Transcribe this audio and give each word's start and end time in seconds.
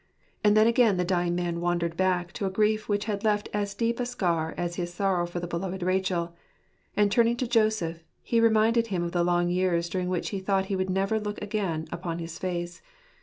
And 0.43 0.57
then 0.57 0.65
again 0.65 0.97
the 0.97 1.05
dying 1.05 1.35
man 1.35 1.61
wandered 1.61 1.95
back 1.95 2.31
to 2.33 2.47
a 2.47 2.49
grief 2.49 2.89
which 2.89 3.05
had 3.05 3.23
left 3.23 3.49
as 3.53 3.75
deep 3.75 3.99
a 3.99 4.05
scar 4.07 4.55
as 4.57 4.73
his 4.73 4.91
sorrow 4.91 5.27
for 5.27 5.39
the 5.39 5.45
beloved 5.45 5.83
Rachel, 5.83 6.33
and 6.97 7.11
turning 7.11 7.37
to 7.37 7.47
Joseph, 7.47 8.03
he 8.23 8.39
reminded 8.41 8.87
him 8.87 9.03
of 9.03 9.11
the 9.11 9.23
long 9.23 9.51
years 9.51 9.89
during 9.89 10.09
which 10.09 10.29
he 10.29 10.39
thought 10.39 10.65
he 10.73 10.75
would 10.75 10.89
never 10.89 11.19
look 11.19 11.39
again 11.39 11.87
upon 11.91 12.17
his 12.17 12.39
face. 12.39 12.81